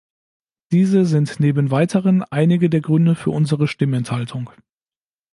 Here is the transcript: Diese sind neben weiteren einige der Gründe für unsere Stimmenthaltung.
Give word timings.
Diese 0.71 1.05
sind 1.05 1.39
neben 1.39 1.69
weiteren 1.69 2.23
einige 2.23 2.71
der 2.71 2.81
Gründe 2.81 3.13
für 3.13 3.29
unsere 3.29 3.67
Stimmenthaltung. 3.67 4.49